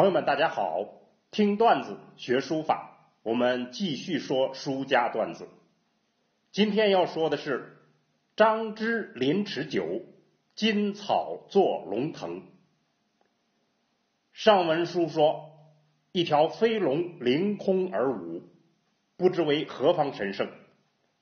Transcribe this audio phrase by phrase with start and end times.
[0.00, 0.94] 朋友们，大家好！
[1.30, 5.46] 听段子学书法，我们继续说书家段子。
[6.52, 7.76] 今天要说的是
[8.34, 10.00] 张芝临池酒，
[10.54, 12.44] 金草作龙腾。
[14.32, 15.50] 上文书说，
[16.12, 18.44] 一条飞龙凌空而舞，
[19.18, 20.48] 不知为何方神圣，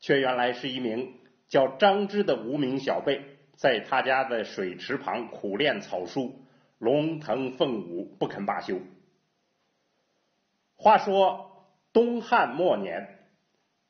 [0.00, 1.14] 却原来是一名
[1.46, 6.43] 叫张芝的无名小辈，在他家的水池旁苦练草书。
[6.84, 8.78] 龙腾凤舞，不肯罢休。
[10.76, 13.20] 话说东汉末年，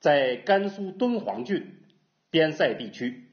[0.00, 1.82] 在甘肃敦煌郡
[2.30, 3.28] 边塞地区，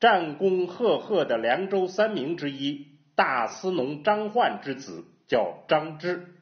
[0.00, 6.34] 战功赫赫的凉州三名之一大司农张焕之子叫张芝。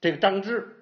[0.00, 0.74] 这个张芝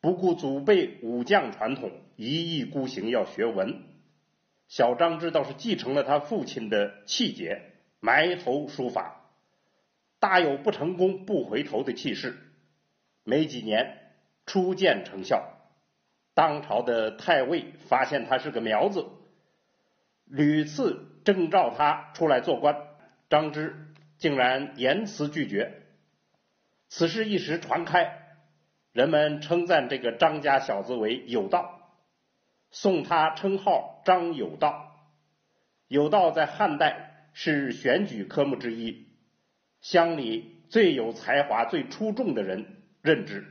[0.00, 3.82] 不顾祖辈武将传统，一意孤行要学文。
[4.68, 7.62] 小张芝倒是继承了他父亲的气节，
[7.98, 9.19] 埋头书法。
[10.20, 12.36] 大有不成功不回头的气势，
[13.24, 14.12] 没几年
[14.46, 15.56] 初见成效。
[16.34, 19.06] 当朝的太尉发现他是个苗子，
[20.26, 22.76] 屡次征召他出来做官，
[23.28, 25.82] 张芝竟然严词拒绝。
[26.88, 28.36] 此事一时传开，
[28.92, 31.96] 人们称赞这个张家小子为有道，
[32.70, 34.86] 送他称号张有道。
[35.88, 39.09] 有道在汉代是选举科目之一。
[39.80, 43.46] 乡里最有才华、最出众的人任职。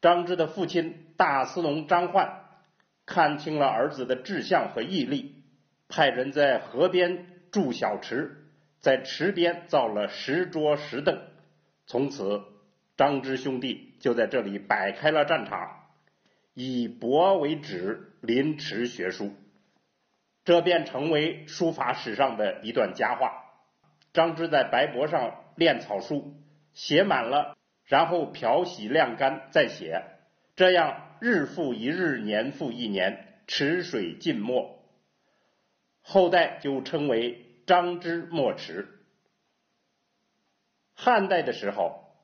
[0.00, 2.44] 张芝的父亲大司农张焕
[3.06, 5.44] 看清了儿子的志向和毅力，
[5.88, 8.48] 派人在河边筑小池，
[8.80, 11.22] 在池边造了石桌石凳。
[11.86, 12.42] 从此，
[12.96, 15.86] 张芝兄弟就在这里摆开了战场，
[16.52, 19.34] 以博为旨，临池学书，
[20.44, 23.43] 这便成为书法史上的一段佳话。
[24.14, 26.36] 张芝在白帛上练草书，
[26.72, 30.04] 写满了，然后漂洗晾干再写，
[30.54, 34.80] 这样日复一日，年复一年，池水浸没，
[36.00, 38.88] 后代就称为张芝墨池。
[40.94, 42.14] 汉代的时候，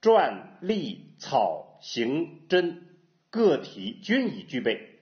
[0.00, 2.86] 篆、隶、草、行、真
[3.30, 5.00] 个体均已具备，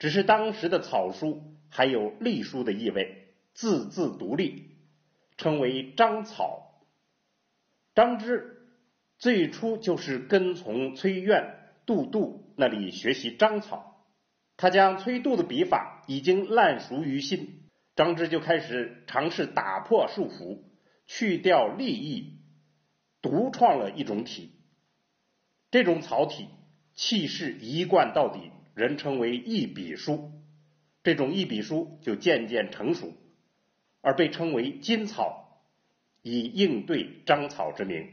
[0.00, 4.73] 只是当时的草书还有隶书的意味，字字独立。
[5.36, 6.86] 称为章草，
[7.94, 8.68] 张芝
[9.18, 11.56] 最初就是跟从崔苑、
[11.86, 14.06] 杜度那里学习章草，
[14.56, 20.62] 他将崔度的笔法已经烂熟于心，张芝就开始尝试打破束缚，
[21.06, 22.40] 去掉立意，
[23.20, 24.52] 独创了一种体，
[25.70, 26.48] 这种草体
[26.94, 30.30] 气势一贯到底，人称为一笔书，
[31.02, 33.12] 这种一笔书就渐渐成熟。
[34.04, 35.62] 而被称为金草，
[36.20, 38.12] 以应对章草之名。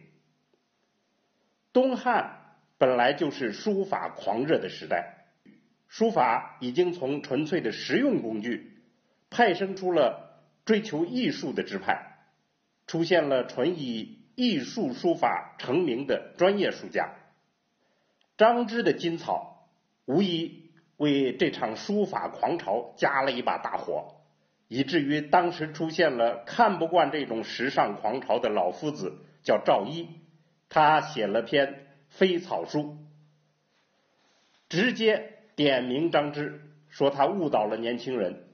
[1.73, 5.25] 东汉本来就是书法狂热的时代，
[5.89, 8.81] 书法已经从纯粹的实用工具，
[9.29, 12.17] 派生出了追求艺术的支派，
[12.87, 17.13] 出现了纯以艺术书法成名的专业书家。
[18.37, 19.69] 张芝的金草，
[20.05, 24.20] 无疑为这场书法狂潮加了一把大火。
[24.73, 30.07] 以至于当时出现了看不惯这种时尚狂潮的老夫子，叫赵一，
[30.69, 32.95] 他写了篇飞草书，
[34.69, 38.45] 直接点名张芝，说他误导了年轻人，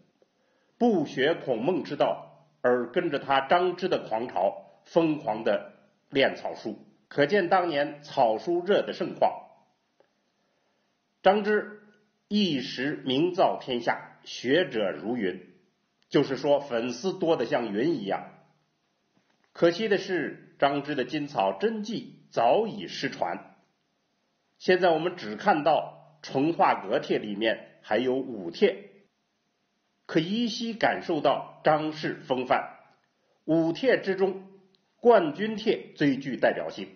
[0.79, 5.73] 不学孔孟之道，而跟着他张芝的狂潮疯狂的
[6.09, 9.43] 练草书，可见当年草书热的盛况。
[11.21, 11.83] 张芝
[12.27, 15.53] 一时名噪天下，学者如云。
[16.09, 18.29] 就是说，粉丝多的像云一样。
[19.51, 23.55] 可惜的是，张芝的金草真迹早已失传。
[24.57, 28.89] 现在我们只看到《淳化阁帖》里面还有五帖，
[30.05, 32.77] 可依稀感受到张氏风范。
[33.45, 34.33] 五帖之中，
[34.99, 36.89] 《冠军帖》最具代表性。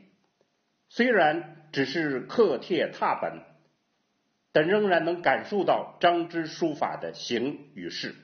[0.89, 3.41] 虽然只是刻帖拓本，
[4.51, 8.15] 但仍然能感受到张芝书法的形与势。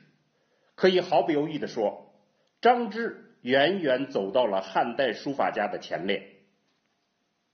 [0.78, 2.14] 可以毫不犹豫地说，
[2.60, 6.22] 张芝远远走到了汉代书法家的前列，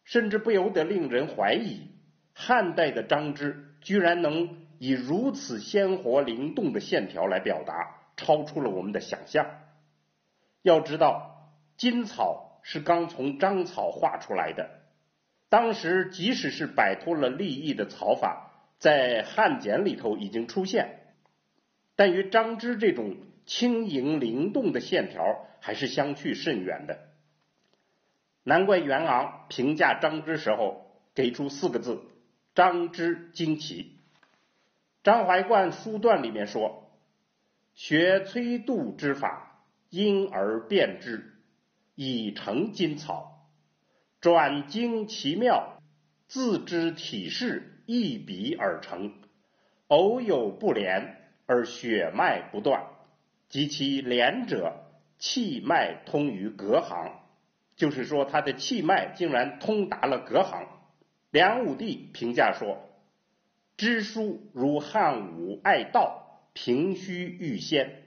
[0.04, 1.88] 甚至不由得令人怀疑，
[2.34, 9.46] 汉代的张芝居然能以如此鲜活灵动的线条来表达，超出了我们的想象。
[10.60, 14.68] 要知道，金草是刚从章草画出来的，
[15.48, 20.98] 当时即使是摆脱了立意的草法，在汉简里头已经出现。
[21.96, 26.98] 但与张芝这种轻盈灵动的线条还是相去甚远的。
[28.42, 32.02] 难怪袁昂评价张芝时候给出四个字：
[32.54, 33.98] 张芝惊奇。
[35.02, 36.90] 张怀灌书段里面说
[37.74, 41.34] ：“学崔度之法，因而变之，
[41.94, 43.48] 以成金草。
[44.20, 45.78] 转经奇妙，
[46.26, 49.12] 自知体势，一笔而成。
[49.88, 52.86] 偶有不连，而血脉不断，
[53.48, 54.84] 及其连者，
[55.18, 57.20] 气脉通于隔行。
[57.76, 60.66] 就是说，他的气脉竟然通达了隔行。”
[61.30, 62.90] 梁武帝评价说。
[63.76, 68.04] 知书如汉武爱道，平虚欲仙。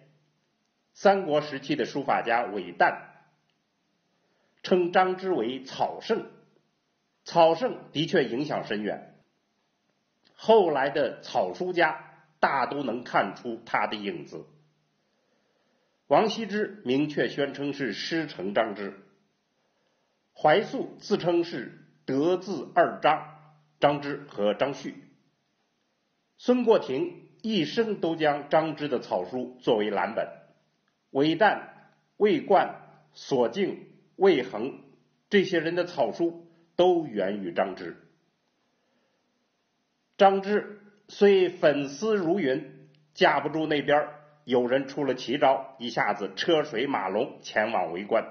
[0.94, 3.12] 三国时期的书法家韦诞
[4.64, 6.32] 称张芝为草圣，
[7.26, 9.14] 草圣的确影响深远。
[10.36, 12.07] 后来的草书家
[12.48, 14.46] 大都能看出他的影子。
[16.08, 18.94] 王羲之明确宣称是师承张芝，
[20.34, 23.38] 怀素自称是德字二张，
[23.82, 24.96] 张芝和张旭。
[26.38, 30.30] 孙过庭一生都将张芝的草书作为蓝本，
[31.10, 32.76] 韦诞、魏冠、
[33.14, 34.80] 索敬、魏恒
[35.30, 36.48] 这些人的草书
[36.78, 37.98] 都源于张芝。
[40.16, 44.08] 张芝虽粉丝如云，架不住那边
[44.44, 48.26] 有人出了奇招，一下子车水马龙前往围观。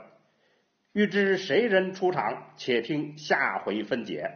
[0.92, 4.30] 欲知谁人出场，且听下回分解。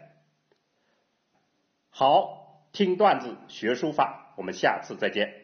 [1.88, 2.38] 好。
[2.72, 5.39] 听段子学书法，我们下次再见。